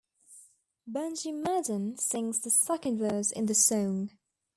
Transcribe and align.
Benji 0.91 1.31
Madden 1.31 1.95
sings 1.99 2.39
the 2.39 2.49
second 2.49 2.97
verse 2.97 3.29
in 3.29 3.45
the 3.45 3.53
song. 3.53 4.09